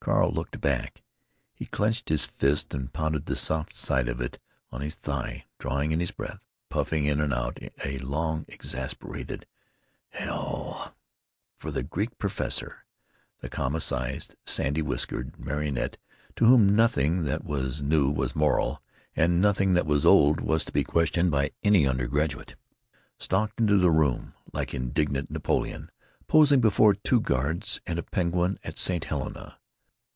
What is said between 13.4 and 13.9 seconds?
the comma